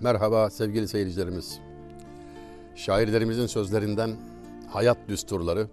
[0.00, 1.60] Merhaba sevgili seyircilerimiz.
[2.74, 4.10] Şairlerimizin sözlerinden
[4.68, 5.68] hayat düsturları,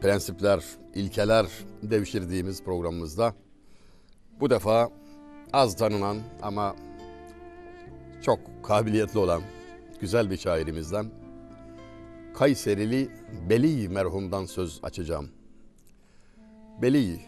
[0.00, 1.46] prensipler, ilkeler
[1.82, 3.34] devşirdiğimiz programımızda
[4.40, 4.90] bu defa
[5.52, 6.76] az tanınan ama
[8.22, 9.42] çok kabiliyetli olan
[10.00, 11.06] güzel bir şairimizden
[12.34, 13.10] Kayserili
[13.50, 15.30] Beli merhumdan söz açacağım.
[16.82, 17.20] Beli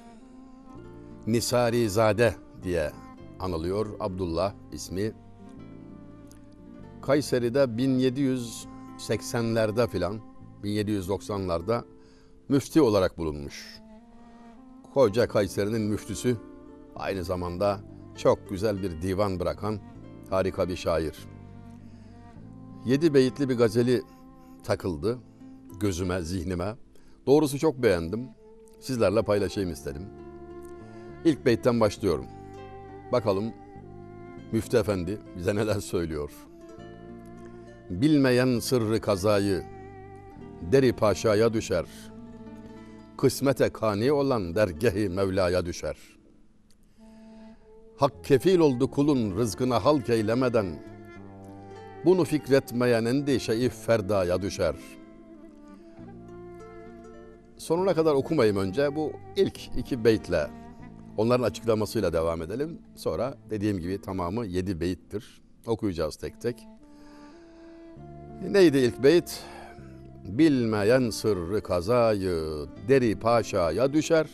[1.27, 2.93] Nisari Zade diye
[3.41, 3.87] anılıyor.
[4.01, 5.22] Abdullah ismi.
[7.03, 10.21] Kayseri'de 1780'lerde filan
[10.65, 11.85] 1790'larda
[12.49, 13.81] müfti olarak bulunmuş.
[14.95, 16.37] Koca Kayseri'nin müftüsü
[16.97, 17.81] aynı zamanda
[18.17, 19.79] çok güzel bir divan bırakan
[20.31, 21.19] harika bir şair.
[22.85, 24.03] Yedi beyitli bir gazeli
[24.65, 25.19] takıldı
[25.81, 26.75] gözüme, zihnime.
[27.27, 28.29] Doğrusu çok beğendim.
[28.81, 30.07] Sizlerle paylaşayım istedim.
[31.25, 32.27] İlk beytten başlıyorum.
[33.13, 33.53] Bakalım
[34.53, 36.31] Müftü Efendi bize neler söylüyor.
[37.91, 39.63] Bilmeyen sırrı kazayı
[40.73, 41.85] deri paşaya düşer.
[43.19, 45.97] Kısmete kani olan dergehi Mevla'ya düşer.
[47.97, 50.67] Hak kefil oldu kulun rızkına halk eylemeden.
[52.05, 54.75] Bunu fikretmeyen endişeyi ferdaya düşer.
[57.59, 58.97] Sonuna kadar okumayayım önce.
[58.97, 60.63] Bu ilk iki beytle
[61.17, 62.79] Onların açıklamasıyla devam edelim.
[62.95, 65.43] Sonra dediğim gibi tamamı yedi beyittir.
[65.67, 66.67] Okuyacağız tek tek.
[68.51, 69.41] Neydi ilk beyit?
[70.25, 74.27] Bilmeyen sırrı kazayı deri paşaya düşer.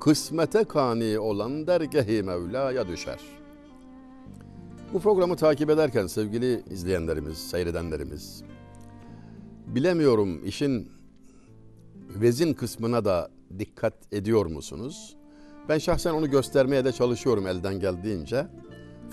[0.00, 3.18] Kısmete kani olan dergehi Mevla'ya düşer.
[4.92, 8.42] Bu programı takip ederken sevgili izleyenlerimiz, seyredenlerimiz,
[9.66, 10.92] bilemiyorum işin
[12.08, 15.16] vezin kısmına da dikkat ediyor musunuz?
[15.68, 18.46] Ben şahsen onu göstermeye de çalışıyorum elden geldiğince.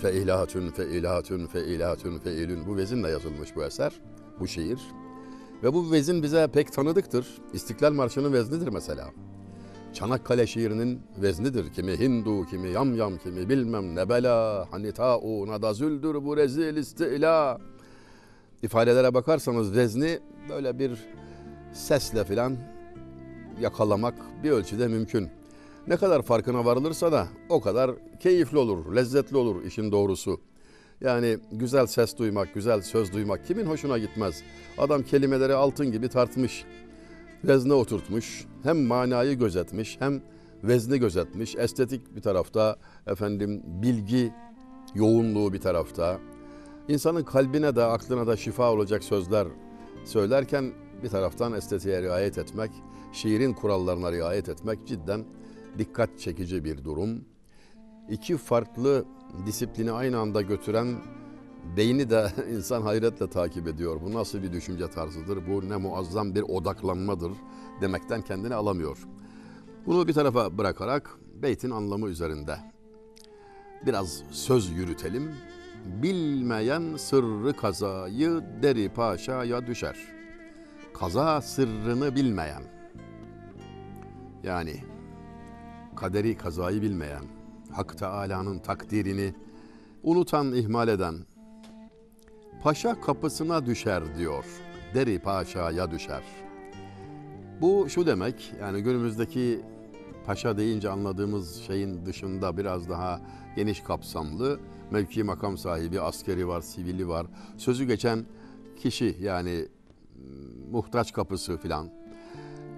[0.02, 2.66] Feilatün, feilatün, feilatün, feilün.
[2.66, 3.92] Bu vezinle yazılmış bu eser,
[4.40, 4.80] bu şiir.
[5.62, 7.26] Ve bu vezin bize pek tanıdıktır.
[7.52, 9.10] İstiklal Marşı'nın veznidir mesela.
[9.92, 11.72] Çanakkale şiirinin veznidir.
[11.72, 14.66] Kimi Hindu, kimi yamyam, kimi bilmem ne bela.
[14.70, 17.58] Hani ta'una da züldür bu rezil istila.
[18.62, 20.18] İfadelere bakarsanız vezni
[20.48, 20.98] böyle bir
[21.72, 22.56] sesle filan
[23.60, 25.39] yakalamak bir ölçüde mümkün.
[25.86, 30.40] Ne kadar farkına varılırsa da o kadar keyifli olur, lezzetli olur işin doğrusu.
[31.00, 34.42] Yani güzel ses duymak, güzel söz duymak kimin hoşuna gitmez?
[34.78, 36.64] Adam kelimeleri altın gibi tartmış,
[37.44, 40.22] vezne oturtmuş, hem manayı gözetmiş, hem
[40.64, 42.76] vezni gözetmiş, estetik bir tarafta,
[43.06, 44.32] efendim bilgi
[44.94, 46.18] yoğunluğu bir tarafta.
[46.88, 49.46] İnsanın kalbine de aklına da şifa olacak sözler
[50.04, 52.70] söylerken bir taraftan estetiğe riayet etmek,
[53.12, 55.24] şiirin kurallarına riayet etmek cidden
[55.78, 57.24] dikkat çekici bir durum.
[58.08, 59.04] İki farklı
[59.46, 60.96] disiplini aynı anda götüren
[61.76, 64.00] beyni de insan hayretle takip ediyor.
[64.02, 67.32] Bu nasıl bir düşünce tarzıdır, bu ne muazzam bir odaklanmadır
[67.80, 68.98] demekten kendini alamıyor.
[69.86, 72.58] Bunu bir tarafa bırakarak beytin anlamı üzerinde
[73.86, 75.34] biraz söz yürütelim.
[75.84, 79.96] Bilmeyen sırrı kazayı deri paşaya düşer.
[80.94, 82.62] Kaza sırrını bilmeyen.
[84.42, 84.76] Yani
[86.00, 87.24] kaderi kazayı bilmeyen,
[87.72, 89.34] Hak Teala'nın takdirini
[90.02, 91.14] unutan, ihmal eden,
[92.62, 94.44] paşa kapısına düşer diyor.
[94.94, 96.22] Deri paşaya düşer.
[97.60, 99.60] Bu şu demek, yani günümüzdeki
[100.26, 103.20] paşa deyince anladığımız şeyin dışında biraz daha
[103.56, 104.60] geniş kapsamlı
[104.90, 107.26] mevki makam sahibi, askeri var, sivili var.
[107.56, 108.24] Sözü geçen
[108.76, 109.68] kişi yani
[110.70, 111.99] muhtaç kapısı filan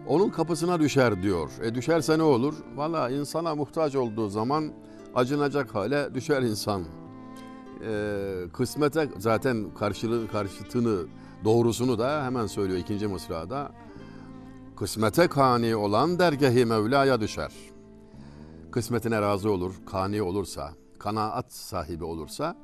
[0.07, 1.51] onun kapısına düşer diyor.
[1.63, 2.55] E düşerse ne olur?
[2.75, 4.73] Valla insana muhtaç olduğu zaman
[5.15, 6.85] acınacak hale düşer insan.
[7.87, 11.07] E, kısmete zaten karşılığı karşıtını
[11.45, 13.73] doğrusunu da hemen söylüyor ikinci mısrada.
[14.77, 17.53] Kısmete kani olan dergehi Mevla'ya düşer.
[18.71, 22.56] Kısmetine razı olur, kani olursa, kanaat sahibi olursa,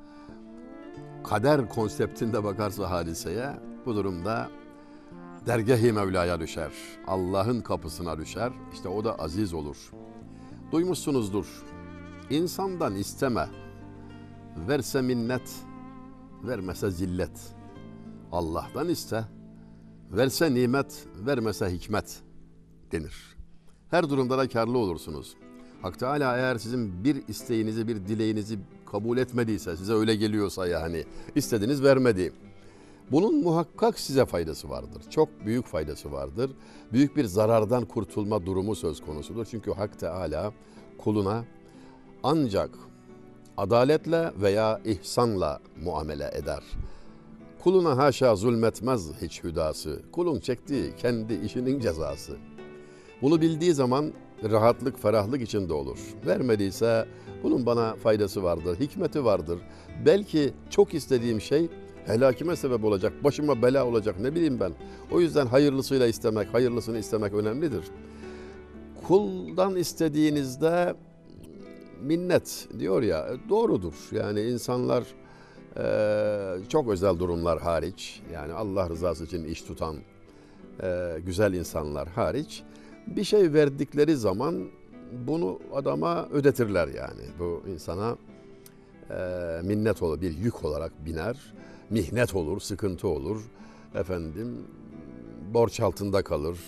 [1.25, 3.51] kader konseptinde bakarsa hadiseye
[3.87, 4.49] bu durumda
[5.49, 6.73] dergah-i Mevla'ya düşer.
[7.07, 8.53] Allah'ın kapısına düşer.
[8.73, 9.77] İşte o da aziz olur.
[10.73, 11.47] Duymuşsunuzdur.
[12.31, 13.49] İnsandan isteme.
[14.69, 15.51] Verse minnet,
[16.43, 17.41] vermese zillet.
[18.33, 19.25] Allah'tan iste.
[20.11, 22.21] Verse nimet, vermese hikmet
[22.93, 23.37] denir.
[23.91, 25.37] Her durumda da karlı olursunuz.
[25.83, 28.59] Hak Teala eğer sizin bir isteğinizi, bir dileğinizi
[28.93, 31.05] kabul etmediyse, size öyle geliyorsa yani
[31.35, 32.33] istediniz vermedi
[33.13, 35.03] bunun muhakkak size faydası vardır.
[35.11, 36.51] Çok büyük faydası vardır.
[36.93, 39.47] Büyük bir zarardan kurtulma durumu söz konusudur.
[39.51, 40.53] Çünkü Hak Teala
[40.99, 41.45] kuluna
[42.23, 42.71] ancak
[43.57, 46.63] adaletle veya ihsanla muamele eder.
[47.63, 50.03] Kuluna haşa zulmetmez hiç hüdası.
[50.13, 52.37] Kulun çektiği kendi işinin cezası.
[53.23, 54.13] Bunu bildiği zaman
[54.51, 55.99] rahatlık, ferahlık içinde olur.
[56.27, 57.07] Vermediyse
[57.43, 59.59] bunun bana faydası vardır, hikmeti vardır.
[60.07, 61.69] Belki çok istediğim şey
[62.07, 64.73] helakime sebep olacak, başıma bela olacak ne bileyim ben.
[65.11, 67.85] O yüzden hayırlısıyla istemek, hayırlısını istemek önemlidir.
[69.07, 70.95] Kuldan istediğinizde
[72.03, 73.95] minnet diyor ya doğrudur.
[74.13, 75.05] Yani insanlar
[75.77, 79.97] e, çok özel durumlar hariç yani Allah rızası için iş tutan
[80.83, 82.63] e, güzel insanlar hariç
[83.07, 84.69] bir şey verdikleri zaman
[85.27, 87.23] bunu adama ödetirler yani.
[87.39, 88.17] Bu insana
[89.11, 89.17] e,
[89.65, 91.55] minnet olur, bir yük olarak biner.
[91.91, 93.43] Mihnet olur, sıkıntı olur.
[93.95, 94.67] Efendim
[95.55, 96.59] borç altında kalır,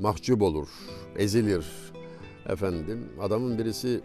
[0.00, 0.68] mahcup olur,
[1.16, 1.66] ezilir.
[2.48, 4.00] Efendim adamın birisi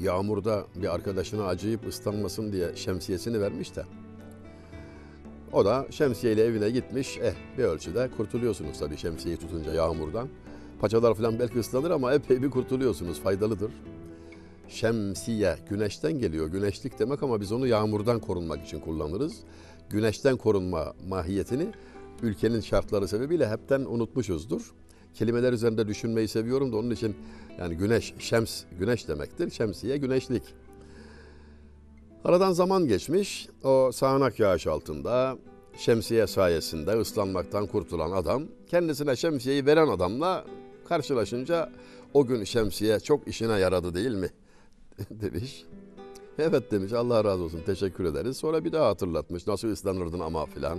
[0.00, 3.84] yağmurda bir arkadaşına acıyıp ıslanmasın diye şemsiyesini vermiş de.
[5.52, 7.18] O da şemsiyeyle evine gitmiş.
[7.22, 10.28] Eh bir ölçüde kurtuluyorsunuz tabii şemsiyeyi tutunca yağmurdan.
[10.80, 13.20] Paçalar falan belki ıslanır ama epey bir kurtuluyorsunuz.
[13.20, 13.72] Faydalıdır.
[14.70, 16.46] Şemsiye güneşten geliyor.
[16.46, 19.36] Güneşlik demek ama biz onu yağmurdan korunmak için kullanırız.
[19.90, 21.68] Güneşten korunma mahiyetini
[22.22, 24.72] ülkenin şartları sebebiyle hepten unutmuşuzdur.
[25.14, 27.16] Kelimeler üzerinde düşünmeyi seviyorum da onun için
[27.58, 29.50] yani güneş, şems, güneş demektir.
[29.50, 30.42] Şemsiye, güneşlik.
[32.24, 33.48] Aradan zaman geçmiş.
[33.64, 35.38] O sağanak yağış altında
[35.76, 40.44] şemsiye sayesinde ıslanmaktan kurtulan adam kendisine şemsiyeyi veren adamla
[40.88, 41.72] karşılaşınca
[42.14, 44.30] o gün şemsiye çok işine yaradı değil mi?
[45.10, 45.64] demiş.
[46.38, 48.36] Evet demiş Allah razı olsun teşekkür ederiz.
[48.36, 50.78] Sonra bir daha hatırlatmış nasıl ıslanırdın ama filan.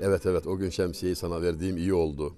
[0.00, 2.34] Evet evet o gün şemsiyeyi sana verdiğim iyi oldu.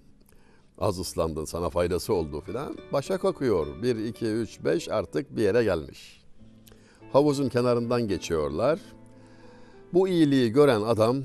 [0.79, 2.79] Az ıslandın sana faydası oldu filan.
[2.93, 3.67] Başa kakıyor.
[3.83, 6.23] 1, 2, 3, 5 artık bir yere gelmiş.
[7.13, 8.81] Havuzun kenarından geçiyorlar.
[9.93, 11.23] Bu iyiliği gören adam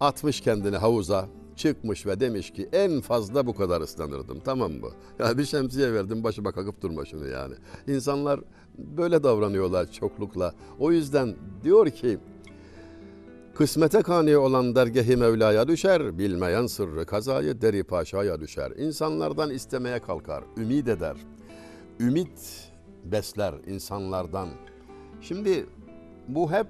[0.00, 4.88] atmış kendini havuza çıkmış ve demiş ki en fazla bu kadar ıslanırdım tamam mı?
[5.18, 7.54] Ya bir şemsiye verdim başıma kakıp durma şunu yani.
[7.86, 8.40] İnsanlar
[8.78, 10.54] böyle davranıyorlar çoklukla.
[10.78, 12.18] O yüzden diyor ki
[13.54, 18.70] Kısmete kani olan dergehi Mevla'ya düşer, bilmeyen sırrı kazayı deri paşaya düşer.
[18.70, 21.16] İnsanlardan istemeye kalkar, ümit eder.
[22.00, 22.70] Ümit
[23.04, 24.48] besler insanlardan.
[25.20, 25.66] Şimdi
[26.28, 26.66] bu hep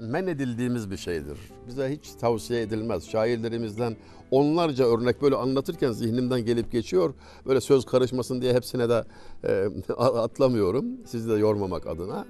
[0.00, 1.38] men edildiğimiz bir şeydir.
[1.68, 3.08] Bize hiç tavsiye edilmez.
[3.08, 3.96] Şairlerimizden
[4.30, 7.14] onlarca örnek böyle anlatırken zihnimden gelip geçiyor.
[7.46, 9.04] Böyle söz karışmasın diye hepsine de
[9.44, 9.68] e,
[9.98, 10.84] atlamıyorum.
[11.06, 12.26] Sizi de yormamak adına.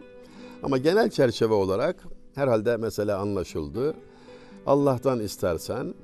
[0.62, 1.96] Ama genel çerçeve olarak
[2.34, 3.94] herhalde mesele anlaşıldı.
[4.66, 5.94] Allah'tan istersen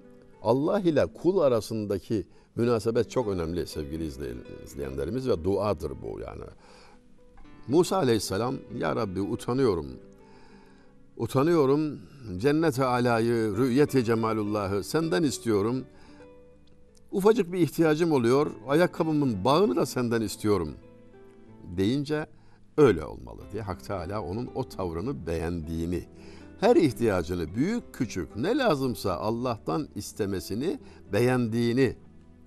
[0.42, 2.26] Allah ile kul arasındaki
[2.56, 4.06] münasebet çok önemli sevgili
[4.64, 6.44] izleyenlerimiz ve duadır bu yani.
[7.69, 9.86] Musa aleyhisselam ya Rabbi utanıyorum.
[11.16, 12.00] Utanıyorum
[12.36, 15.84] cennet-i alayı, rü'yeti cemalullahı senden istiyorum.
[17.10, 18.50] Ufacık bir ihtiyacım oluyor.
[18.68, 20.74] Ayakkabımın bağını da senden istiyorum.
[21.76, 22.26] Deyince
[22.76, 26.04] öyle olmalı diye Hak Teala onun o tavrını beğendiğini,
[26.60, 30.78] her ihtiyacını büyük küçük ne lazımsa Allah'tan istemesini
[31.12, 31.96] beğendiğini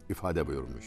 [0.10, 0.86] ifade buyurmuş.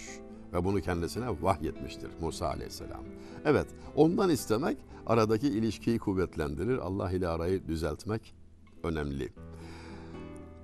[0.53, 3.05] Ve bunu kendisine vahyetmiştir Musa aleyhisselam.
[3.45, 3.67] Evet
[3.97, 4.77] ondan istemek
[5.07, 6.79] aradaki ilişkiyi kuvvetlendirir.
[6.79, 8.35] Allah ile arayı düzeltmek
[8.83, 9.33] önemli.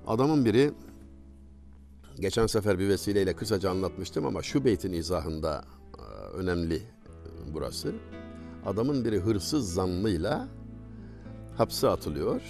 [0.06, 0.72] Adamın biri
[2.20, 5.64] geçen sefer bir vesileyle kısaca anlatmıştım ama şu beytin izahında
[5.98, 6.02] e,
[6.36, 6.82] önemli
[7.54, 7.94] burası.
[8.66, 10.48] Adamın biri hırsız zanlıyla
[11.56, 12.42] hapse atılıyor.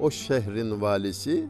[0.00, 1.48] O şehrin valisi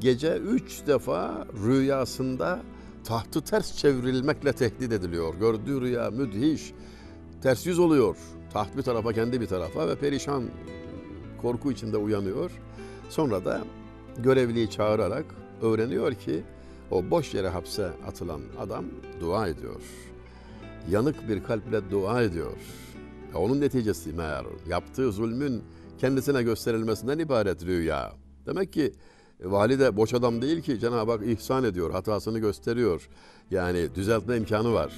[0.00, 2.62] gece üç defa rüyasında
[3.04, 5.34] tahtı ters çevrilmekle tehdit ediliyor.
[5.34, 6.72] Gördüğü rüya müthiş,
[7.42, 8.16] ters yüz oluyor.
[8.52, 10.44] Taht bir tarafa kendi bir tarafa ve perişan
[11.42, 12.50] korku içinde uyanıyor.
[13.08, 13.64] Sonra da
[14.18, 15.24] görevliyi çağırarak
[15.62, 16.42] öğreniyor ki
[16.90, 18.84] o boş yere hapse atılan adam
[19.20, 19.80] dua ediyor.
[20.90, 22.56] Yanık bir kalple dua ediyor.
[23.34, 25.62] Onun neticesi meğer yaptığı zulmün
[25.98, 28.12] kendisine gösterilmesinden ibaret rüya.
[28.46, 28.94] Demek ki
[29.40, 33.08] valide boş adam değil ki Cenab-ı Hak ihsan ediyor, hatasını gösteriyor.
[33.50, 34.92] Yani düzeltme imkanı var.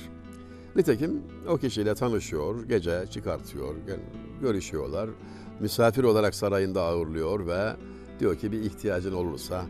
[0.77, 3.75] Nitekim o kişiyle tanışıyor, gece çıkartıyor,
[4.41, 5.11] görüşüyorlar.
[5.61, 7.77] Misafir olarak sarayında ağırlıyor ve
[8.21, 9.67] diyor ki bir ihtiyacın olursa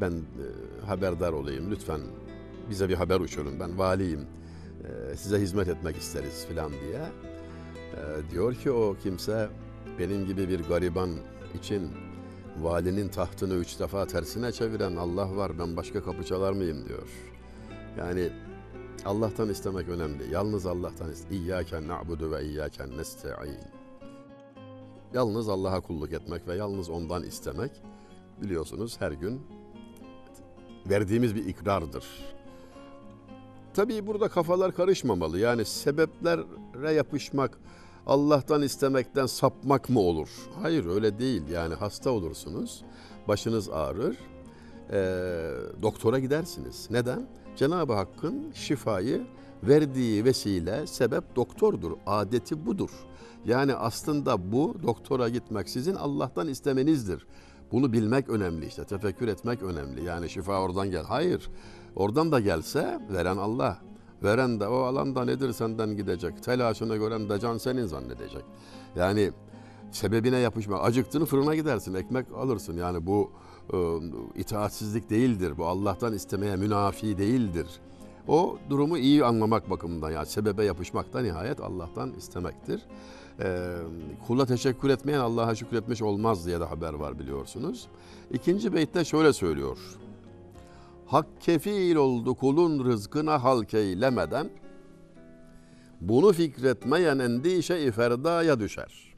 [0.00, 2.00] ben e, haberdar olayım lütfen
[2.70, 4.20] bize bir haber uçurun ben valiyim
[4.84, 7.02] e, size hizmet etmek isteriz filan diye.
[7.02, 9.48] E, diyor ki o kimse
[9.98, 11.10] benim gibi bir gariban
[11.54, 11.90] için
[12.62, 17.08] valinin tahtını üç defa tersine çeviren Allah var ben başka kapı çalar mıyım diyor.
[17.98, 18.30] Yani
[19.04, 20.32] Allah'tan istemek önemli.
[20.32, 21.34] Yalnız Allah'tan iste.
[21.34, 23.58] İyyâken na'budu ve iyyâken nesta'in.
[25.14, 27.72] yalnız Allah'a kulluk etmek ve yalnız ondan istemek
[28.42, 29.40] biliyorsunuz her gün
[30.86, 32.04] verdiğimiz bir ikrardır.
[33.74, 35.38] Tabii burada kafalar karışmamalı.
[35.38, 37.58] Yani sebeplere yapışmak,
[38.08, 40.28] Allah'tan istemekten sapmak mı olur?
[40.62, 41.42] Hayır öyle değil.
[41.52, 42.82] Yani hasta olursunuz,
[43.28, 44.16] başınız ağrır,
[44.92, 45.00] e,
[45.82, 46.88] doktora gidersiniz.
[46.90, 47.28] Neden?
[47.56, 49.26] Cenab-ı Hakk'ın şifayı
[49.62, 51.92] verdiği vesile, sebep doktordur.
[52.06, 52.90] Adeti budur.
[53.44, 57.26] Yani aslında bu doktora gitmek sizin Allah'tan istemenizdir.
[57.72, 60.04] Bunu bilmek önemli işte, tefekkür etmek önemli.
[60.04, 61.04] Yani şifa oradan gel.
[61.04, 61.50] Hayır,
[61.96, 63.87] oradan da gelse veren Allah.
[64.22, 66.42] Veren de o alanda nedir senden gidecek.
[66.42, 68.44] Telaşını gören de can senin zannedecek.
[68.96, 69.32] Yani
[69.92, 70.80] sebebine yapışma.
[70.80, 72.76] Acıktığını fırına gidersin, ekmek alırsın.
[72.76, 73.30] Yani bu
[73.72, 73.76] e,
[74.40, 75.52] itaatsizlik değildir.
[75.58, 77.66] Bu Allah'tan istemeye münafi değildir.
[78.28, 82.82] O durumu iyi anlamak bakımından yani sebebe yapışmakta nihayet Allah'tan istemektir.
[83.40, 83.76] Ee,
[84.26, 87.86] kula teşekkür etmeyen Allah'a şükretmiş olmaz diye de haber var biliyorsunuz.
[88.32, 89.78] İkinci beytte şöyle söylüyor.
[91.08, 94.50] Hak kefil oldu kulun rızkına halk eylemeden,
[96.00, 99.14] bunu fikretmeyen endişe-i ferdaya düşer.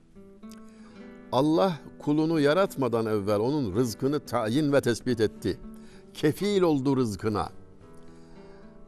[1.33, 5.59] Allah kulunu yaratmadan evvel onun rızkını tayin ve tespit etti.
[6.15, 7.49] Kefil oldu rızkına.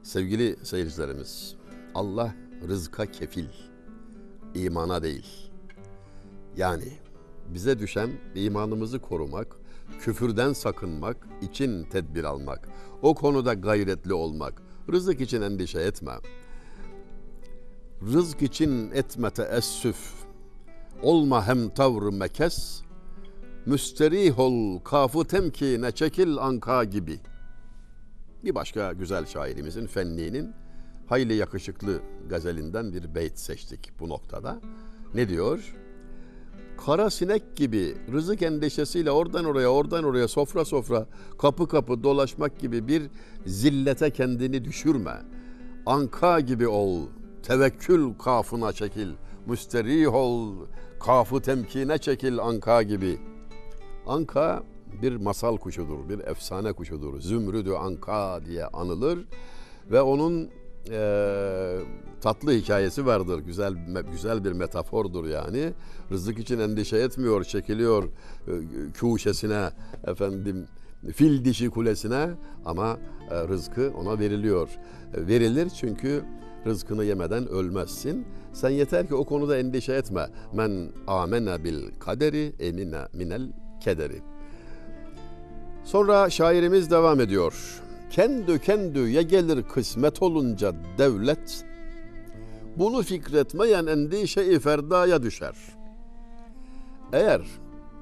[0.02, 1.56] Sevgili seyircilerimiz,
[1.94, 2.34] Allah
[2.68, 3.48] rızka kefil,
[4.54, 5.50] imana değil.
[6.56, 6.92] Yani
[7.48, 9.56] bize düşen imanımızı korumak,
[10.00, 12.68] küfürden sakınmak, için tedbir almak,
[13.02, 14.62] o konuda gayretli olmak,
[14.92, 16.12] rızık için endişe etme.
[18.12, 20.12] Rızk için etme teessüf,
[21.02, 22.82] olma hem tavrı mekes,
[23.66, 27.20] müsterih ol kafu temkine çekil anka gibi.
[28.44, 30.54] Bir başka güzel şairimizin Fenni'nin
[31.06, 34.60] hayli yakışıklı gazelinden bir beyt seçtik bu noktada.
[35.14, 35.74] Ne diyor?
[36.86, 41.06] Kara sinek gibi rızık endişesiyle oradan oraya oradan oraya sofra sofra
[41.38, 43.02] kapı kapı dolaşmak gibi bir
[43.46, 45.22] zillete kendini düşürme.
[45.86, 47.00] Anka gibi ol,
[47.42, 49.08] tevekkül kafına çekil,
[49.46, 50.54] müsterih ol,
[51.00, 53.18] kafı temkine çekil anka gibi.
[54.06, 54.62] Anka
[55.02, 57.20] bir masal kuşudur, bir efsane kuşudur.
[57.20, 59.18] Zümrüdü anka diye anılır
[59.90, 60.50] ve onun
[60.90, 61.78] e,
[62.20, 63.38] tatlı hikayesi vardır.
[63.38, 63.74] Güzel
[64.12, 65.72] güzel bir metafordur yani.
[66.10, 68.52] Rızık için endişe etmiyor, çekiliyor e,
[69.00, 69.70] kuşesine
[70.06, 70.66] efendim
[71.14, 72.30] fil dişi kulesine
[72.64, 72.98] ama
[73.30, 74.68] e, rızkı ona veriliyor.
[75.14, 76.24] E, verilir çünkü
[76.66, 78.26] rızkını yemeden ölmezsin.
[78.52, 80.26] Sen yeter ki o konuda endişe etme.
[80.52, 84.20] Men amene bil kaderi emine minel kederi.
[85.84, 87.82] Sonra şairimiz devam ediyor.
[88.12, 91.64] Kendi kendüye gelir kısmet olunca devlet,
[92.76, 95.56] bunu fikretmeyen endişe-i ferdaya düşer.
[97.12, 97.42] Eğer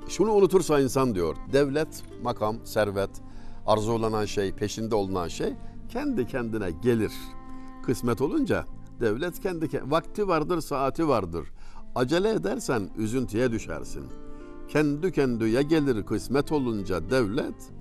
[0.09, 3.11] şunu unutursa insan diyor, devlet, makam, servet,
[3.67, 5.52] arzulanan şey, peşinde olunan şey
[5.88, 7.12] kendi kendine gelir.
[7.87, 8.67] Kısmet olunca
[9.00, 11.49] devlet kendi vakti vardır, saati vardır.
[11.95, 14.05] Acele edersen üzüntüye düşersin.
[14.69, 17.73] Kendi kendüye gelir kısmet olunca devlet,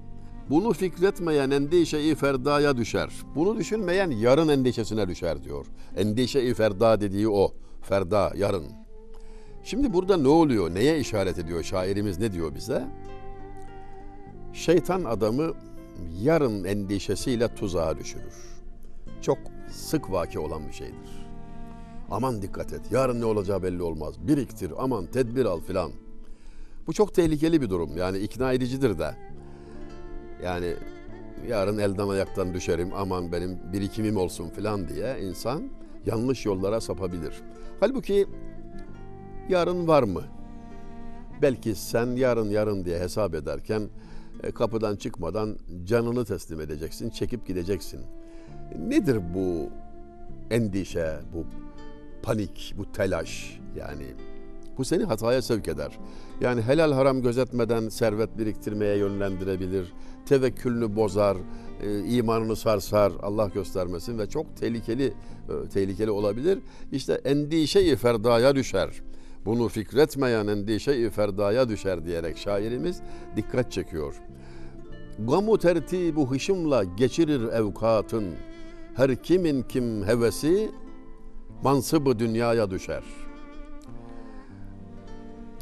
[0.49, 3.09] bunu fikretmeyen endişe-i ferdaya düşer.
[3.35, 5.65] Bunu düşünmeyen yarın endişesine düşer diyor.
[5.97, 7.53] Endişe-i ferda dediği o.
[7.81, 8.65] Ferda, yarın.
[9.63, 10.75] Şimdi burada ne oluyor?
[10.75, 12.19] Neye işaret ediyor şairimiz?
[12.19, 12.87] Ne diyor bize?
[14.53, 15.53] Şeytan adamı
[16.21, 18.33] yarın endişesiyle tuzağa düşürür.
[19.21, 19.37] Çok
[19.71, 21.27] sık vaki olan bir şeydir.
[22.11, 22.81] Aman dikkat et.
[22.91, 24.15] Yarın ne olacağı belli olmaz.
[24.27, 25.91] Biriktir, aman tedbir al filan.
[26.87, 27.97] Bu çok tehlikeli bir durum.
[27.97, 29.15] Yani ikna edicidir de.
[30.43, 30.73] Yani
[31.47, 35.69] yarın elden ayaktan düşerim aman benim birikimim olsun filan diye insan
[36.05, 37.33] yanlış yollara sapabilir.
[37.79, 38.27] Halbuki
[39.49, 40.23] yarın var mı?
[41.41, 43.89] Belki sen yarın yarın diye hesap ederken
[44.43, 48.01] e, kapıdan çıkmadan canını teslim edeceksin, çekip gideceksin.
[48.87, 49.69] Nedir bu
[50.51, 51.45] endişe, bu
[52.23, 54.05] panik, bu telaş yani?
[54.79, 55.99] Bu seni hataya sevk eder.
[56.41, 59.93] Yani helal haram gözetmeden servet biriktirmeye yönlendirebilir.
[60.25, 61.37] Tevekkülünü bozar,
[61.83, 66.59] e, imanını sarsar Allah göstermesin ve çok tehlikeli e, tehlikeli olabilir.
[66.91, 68.89] İşte endişe-i ferdaya düşer.
[69.45, 73.01] Bunu fikretmeyen endişe-i ferdaya düşer diyerek şairimiz
[73.35, 74.15] dikkat çekiyor.
[75.19, 78.25] Gamu tertibu hışımla geçirir evkatın.
[78.95, 80.71] Her kimin kim hevesi
[81.63, 83.28] mansıbı dünyaya düşer.''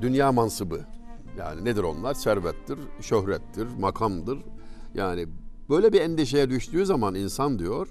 [0.01, 0.80] Dünya mansıbı.
[1.38, 2.13] Yani nedir onlar?
[2.13, 4.39] Servettir, şöhrettir, makamdır.
[4.94, 5.27] Yani
[5.70, 7.88] böyle bir endişeye düştüğü zaman insan diyor,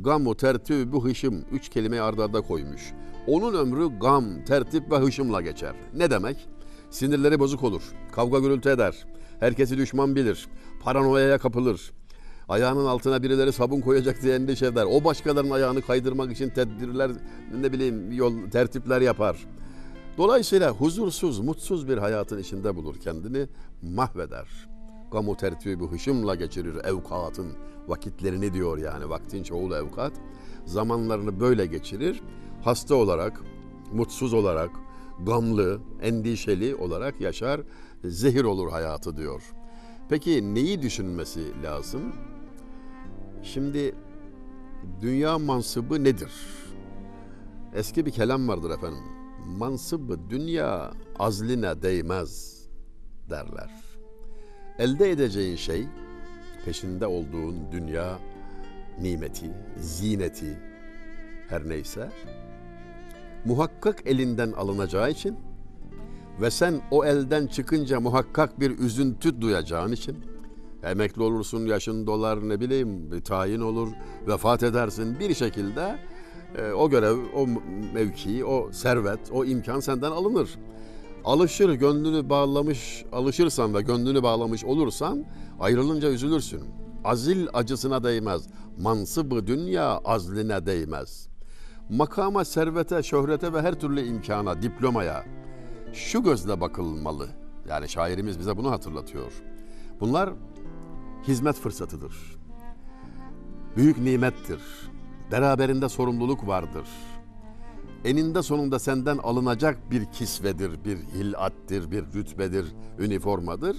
[0.00, 2.92] gamu tertib bu hışım üç kelimeyi ardarda arda koymuş.
[3.26, 5.74] Onun ömrü gam, tertip ve hışımla geçer.
[5.94, 6.48] Ne demek?
[6.90, 7.82] Sinirleri bozuk olur.
[8.12, 9.06] Kavga gürültü eder.
[9.40, 10.48] Herkesi düşman bilir.
[10.82, 11.92] Paranoyaya kapılır.
[12.48, 14.86] Ayağının altına birileri sabun koyacak diye endişe eder.
[14.90, 17.10] O başkalarının ayağını kaydırmak için tedbirler,
[17.60, 19.36] ne bileyim yol tertipler yapar.
[20.18, 23.48] Dolayısıyla huzursuz, mutsuz bir hayatın içinde bulur kendini,
[23.82, 24.68] mahveder.
[25.12, 27.52] Gamu tertibi hışımla geçirir evkatın
[27.88, 30.12] vakitlerini diyor yani vaktin çoğulu evkat.
[30.64, 32.22] Zamanlarını böyle geçirir.
[32.64, 33.40] Hasta olarak,
[33.92, 34.70] mutsuz olarak,
[35.26, 37.60] gamlı, endişeli olarak yaşar.
[38.04, 39.42] Zehir olur hayatı diyor.
[40.08, 42.12] Peki neyi düşünmesi lazım?
[43.42, 43.94] Şimdi
[45.00, 46.32] dünya mansıbı nedir?
[47.74, 49.15] Eski bir kelam vardır efendim.
[49.46, 52.62] Mansıbı dünya azline değmez
[53.30, 53.70] derler.
[54.78, 55.86] Elde edeceğin şey,
[56.64, 58.18] peşinde olduğun dünya
[59.00, 59.50] nimeti,
[59.80, 60.58] zineti
[61.48, 62.10] her neyse
[63.44, 65.36] muhakkak elinden alınacağı için
[66.40, 70.16] ve sen o elden çıkınca muhakkak bir üzüntü duyacağın için
[70.82, 73.88] emekli olursun, yaşın dolar ne bileyim bir tayin olur,
[74.26, 75.98] vefat edersin bir şekilde
[76.54, 77.46] e, o görev, o
[77.94, 80.50] mevki, o servet, o imkan senden alınır.
[81.24, 85.24] Alışır, gönlünü bağlamış, alışırsan ve gönlünü bağlamış olursan
[85.60, 86.62] ayrılınca üzülürsün.
[87.04, 88.48] Azil acısına değmez,
[88.78, 91.28] mansıbı dünya azline değmez.
[91.90, 95.24] Makama, servete, şöhrete ve her türlü imkana, diplomaya
[95.92, 97.28] şu gözle bakılmalı.
[97.68, 99.32] Yani şairimiz bize bunu hatırlatıyor.
[100.00, 100.30] Bunlar
[101.28, 102.36] hizmet fırsatıdır.
[103.76, 104.60] Büyük nimettir.
[105.32, 106.88] Beraberinde sorumluluk vardır.
[108.04, 112.66] Eninde sonunda senden alınacak bir kisvedir, bir hilattir, bir rütbedir,
[112.98, 113.76] üniformadır.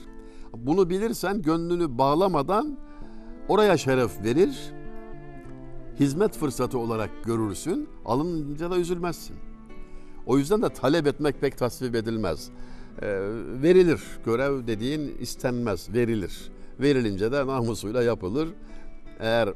[0.54, 2.78] Bunu bilirsen gönlünü bağlamadan
[3.48, 4.74] oraya şeref verir,
[6.00, 9.36] hizmet fırsatı olarak görürsün, alınınca da üzülmezsin.
[10.26, 12.50] O yüzden de talep etmek pek tasvip edilmez.
[13.02, 13.08] E,
[13.62, 16.52] verilir, görev dediğin istenmez, verilir.
[16.80, 18.50] Verilince de namusuyla yapılır.
[19.20, 19.50] Eğer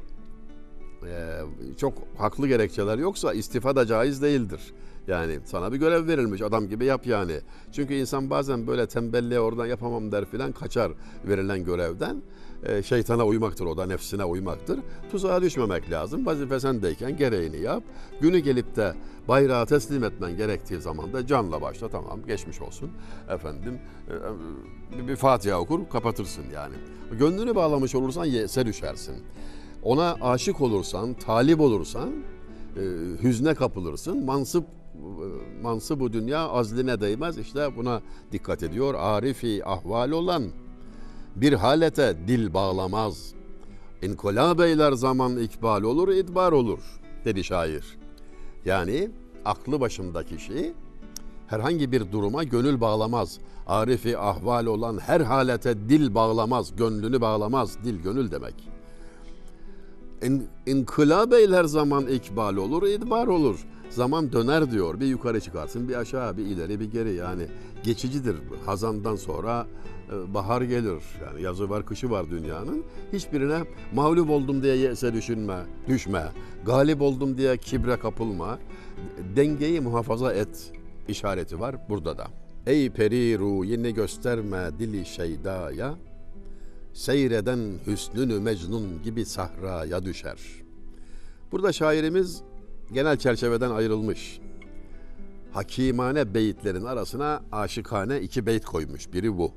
[1.78, 4.60] çok haklı gerekçeler yoksa istifa da caiz değildir.
[5.08, 7.40] Yani sana bir görev verilmiş adam gibi yap yani.
[7.72, 10.92] Çünkü insan bazen böyle tembelliğe oradan yapamam der filan kaçar
[11.28, 12.22] verilen görevden.
[12.66, 14.80] E, şeytana uymaktır o da nefsine uymaktır.
[15.10, 16.26] Tuzağa düşmemek lazım.
[16.26, 17.82] Vazife sendeyken gereğini yap.
[18.20, 18.94] Günü gelip de
[19.28, 22.90] bayrağı teslim etmen gerektiği zaman da canla başla tamam geçmiş olsun.
[23.28, 23.78] Efendim
[25.00, 26.74] e, bir Fatiha okur kapatırsın yani.
[27.18, 29.14] Gönlünü bağlamış olursan yese düşersin.
[29.82, 32.10] Ona aşık olursan, talip olursan
[32.76, 32.82] e,
[33.22, 34.24] hüzne kapılırsın.
[34.24, 34.64] Mansıp
[35.62, 37.38] mansı bu dünya azline değmez.
[37.38, 38.00] İşte buna
[38.32, 38.94] dikkat ediyor.
[38.94, 40.42] Arifi ahval olan
[41.36, 43.34] bir halete dil bağlamaz.
[44.02, 46.78] İnkolab eyler zaman ikbal olur, idbar olur
[47.24, 47.98] dedi şair.
[48.64, 49.10] Yani
[49.44, 50.74] aklı başında kişi
[51.46, 53.38] herhangi bir duruma gönül bağlamaz.
[53.66, 57.78] Arifi ahval olan her halete dil bağlamaz, gönlünü bağlamaz.
[57.84, 58.54] Dil gönül demek.
[60.22, 63.66] İn, inkılab eyler zaman ikbal olur, idbar olur.
[63.90, 65.00] Zaman döner diyor.
[65.00, 67.14] Bir yukarı çıkarsın, bir aşağı, bir ileri, bir geri.
[67.14, 67.46] Yani
[67.82, 68.36] geçicidir.
[68.66, 69.66] Hazandan sonra
[70.12, 71.02] e, bahar gelir.
[71.26, 72.84] Yani yazı var, kışı var dünyanın.
[73.12, 73.62] Hiçbirine
[73.94, 75.58] mağlup oldum diye yese düşünme,
[75.88, 76.24] düşme.
[76.66, 78.58] Galip oldum diye kibre kapılma.
[79.36, 80.72] Dengeyi muhafaza et
[81.08, 82.26] işareti var burada da.
[82.66, 83.16] Ey peri
[83.70, 85.94] yeni gösterme dili şeydaya,
[86.94, 90.38] seyreden hüsnünü mecnun gibi sahraya düşer.
[91.52, 92.42] Burada şairimiz
[92.92, 94.40] genel çerçeveden ayrılmış.
[95.52, 99.12] Hakimane beyitlerin arasına aşıkane iki beyt koymuş.
[99.12, 99.52] Biri bu.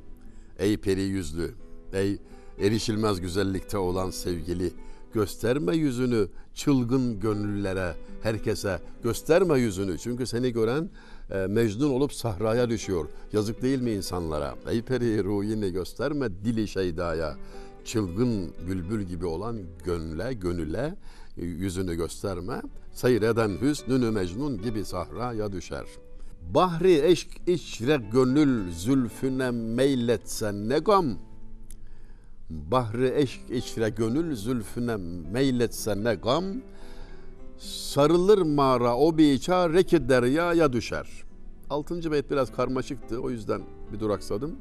[0.59, 1.55] Ey peri yüzlü,
[1.93, 2.17] ey
[2.59, 4.73] erişilmez güzellikte olan sevgili,
[5.13, 9.97] gösterme yüzünü çılgın gönüllere, herkese gösterme yüzünü.
[9.97, 10.89] Çünkü seni gören
[11.31, 13.05] e, mecnun olup sahraya düşüyor.
[13.33, 14.55] Yazık değil mi insanlara?
[14.69, 17.35] Ey peri ruhini gösterme dili şeydaya.
[17.85, 20.95] Çılgın bülbül gibi olan gönle, gönüle
[21.37, 22.61] e, yüzünü gösterme.
[22.93, 25.85] Seyreden hüsnünü mecnun gibi sahraya düşer.
[26.53, 31.05] Bahri eşk içre gönül zülfüne meyletsen ne gam.
[32.49, 34.95] Bahri eşk içre gönül zülfüne
[35.31, 36.45] meyletsen ne gam.
[37.57, 41.07] Sarılır mağara o biçare ki deryaya düşer.
[41.69, 43.61] Altıncı beyt biraz karmaşıktı o yüzden
[43.93, 44.55] bir duraksadım.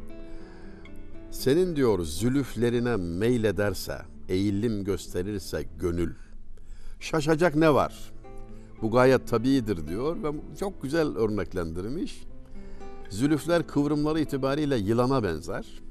[1.31, 6.15] Senin diyor zülüflerine meylederse, eğilim gösterirse gönül.
[7.01, 8.13] Şaşacak ne var?
[8.83, 10.29] Bu gayet tabiidir diyor ve
[10.61, 12.25] çok güzel örneklendirmiş.
[13.11, 15.84] Zülüfler kıvrımları itibariyle yılana benzer.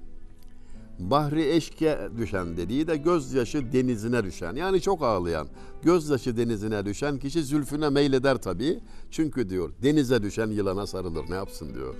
[0.99, 4.55] Bahri eşke düşen dediği de gözyaşı denizine düşen.
[4.55, 5.47] Yani çok ağlayan,
[5.83, 8.79] gözyaşı denizine düşen kişi zülfüne meyleder tabii.
[9.11, 11.95] Çünkü diyor denize düşen yılana sarılır ne yapsın diyor.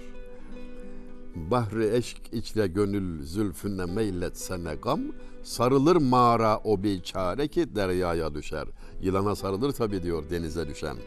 [1.36, 5.02] Bahri eşk içle gönül zülfüne meyletsene gam,
[5.44, 8.68] sarılır mağara o bir çare ki deryaya düşer.
[9.02, 10.98] Yılana sarılır tabi diyor denize düşen.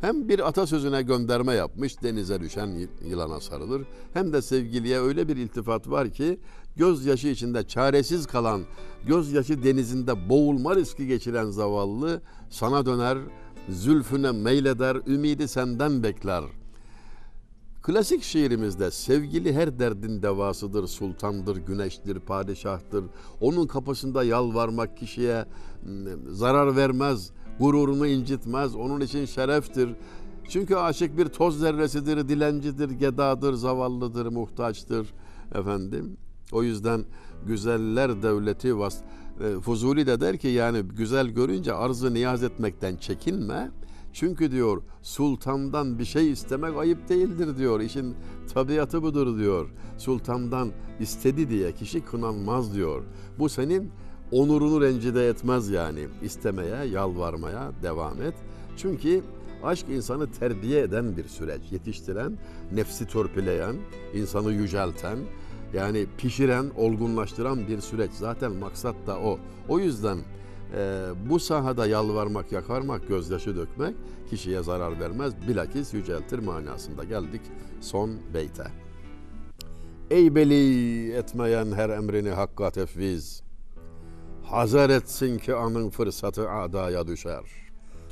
[0.00, 3.82] Hem bir atasözüne gönderme yapmış denize düşen yılana sarılır.
[4.14, 6.40] Hem de sevgiliye öyle bir iltifat var ki
[6.76, 8.62] gözyaşı içinde çaresiz kalan,
[9.06, 13.18] gözyaşı denizinde boğulma riski geçiren zavallı sana döner,
[13.68, 16.66] zülfüne meyleder, ümidi senden bekler.''
[17.86, 23.04] Klasik şiirimizde sevgili her derdin devasıdır, sultandır, güneştir, padişahtır.
[23.40, 25.44] Onun kapısında yalvarmak kişiye
[26.28, 29.90] zarar vermez, gururunu incitmez, onun için şereftir.
[30.48, 35.14] Çünkü aşık bir toz zerresidir, dilencidir, gedadır, zavallıdır, muhtaçtır
[35.54, 36.16] efendim.
[36.52, 37.04] O yüzden
[37.46, 39.00] güzeller devleti vas
[39.40, 43.70] e, Fuzuli de der ki yani güzel görünce arzı niyaz etmekten çekinme.
[44.12, 47.80] Çünkü diyor sultandan bir şey istemek ayıp değildir diyor.
[47.80, 48.14] İşin
[48.54, 49.68] tabiatı budur diyor.
[49.98, 53.02] Sultandan istedi diye kişi kınanmaz diyor.
[53.38, 53.90] Bu senin
[54.32, 56.06] onurunu rencide etmez yani.
[56.22, 58.34] İstemeye, yalvarmaya devam et.
[58.76, 59.22] Çünkü
[59.62, 61.60] aşk insanı terbiye eden bir süreç.
[61.70, 62.38] Yetiştiren,
[62.72, 63.76] nefsi törpüleyen,
[64.14, 65.18] insanı yücelten,
[65.74, 68.10] yani pişiren, olgunlaştıran bir süreç.
[68.10, 69.38] Zaten maksat da o.
[69.68, 70.18] O yüzden
[70.74, 73.94] e, bu sahada yalvarmak, yakarmak, gözyaşı dökmek
[74.30, 77.04] kişiye zarar vermez, bilakis yüceltir manasında.
[77.04, 77.40] Geldik
[77.80, 78.64] son beyte.
[80.10, 83.42] Ey beli etmeyen her emrini hakka tefviz,
[84.50, 87.42] hazır etsin ki anın fırsatı adaya düşer.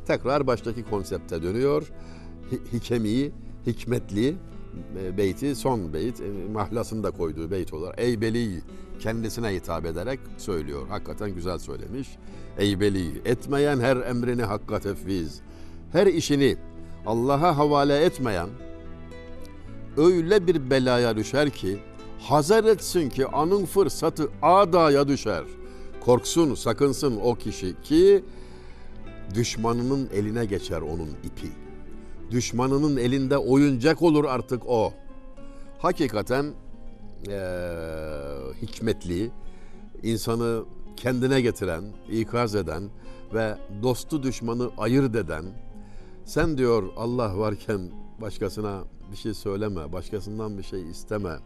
[0.07, 1.91] Tekrar baştaki konsepte dönüyor.
[2.73, 3.33] Hikemi,
[3.67, 4.37] hikmetli,
[4.99, 8.63] e, beyti son beyt e, mahlasında koyduğu beyt olarak ey beli
[9.01, 10.89] kendisine hitap ederek söylüyor.
[10.89, 12.09] Hakikaten güzel söylemiş.
[12.59, 15.41] Ey beli etmeyen her emrini hakka tefviz.
[15.93, 16.57] Her işini
[17.07, 18.49] Allah'a havale etmeyen
[19.97, 21.79] öyle bir belaya düşer ki
[22.21, 25.45] hazır etsin ki anın fırsatı adaya düşer.
[26.05, 28.25] Korksun, sakınsın o kişi ki
[29.35, 31.53] düşmanının eline geçer onun ipi.
[32.31, 34.93] Düşmanının elinde oyuncak olur artık o.
[35.79, 36.55] Hakikaten
[37.29, 37.41] ee,
[38.63, 39.31] hikmetli,
[40.03, 40.65] insanı
[40.97, 42.91] kendine getiren, ikaz eden
[43.35, 45.45] ve dostu düşmanı ayırt eden,
[46.25, 47.81] sen diyor Allah varken
[48.21, 51.37] başkasına bir şey söyleme, başkasından bir şey isteme.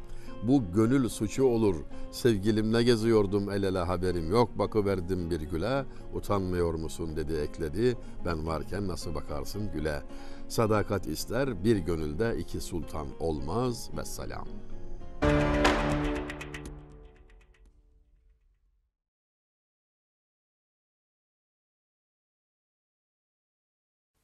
[0.43, 1.77] Bu gönül suçu olur.
[2.11, 4.59] Sevgilimle geziyordum el ele haberim yok.
[4.59, 5.85] Bakıverdim bir güle.
[6.15, 7.97] Utanmıyor musun dedi ekledi.
[8.25, 10.03] Ben varken nasıl bakarsın güle.
[10.49, 13.91] Sadakat ister bir gönülde iki sultan olmaz.
[13.97, 14.47] Vesselam.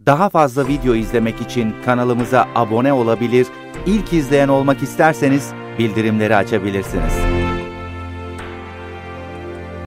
[0.07, 3.47] Daha fazla video izlemek için kanalımıza abone olabilir,
[3.87, 7.44] ilk izleyen olmak isterseniz bildirimleri açabilirsiniz.